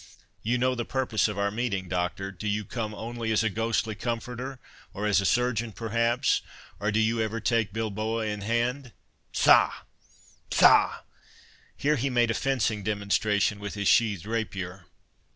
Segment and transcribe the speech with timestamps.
[0.41, 2.31] You know the purpose of our meeting, Doctor.
[2.31, 7.39] Do you come only as a ghostly comforter—or as a surgeon, perhaps—or do you ever
[7.39, 11.03] take bilboa in hand?—Sa—sa!"
[11.77, 14.87] Here he made a fencing demonstration with his sheathed rapier.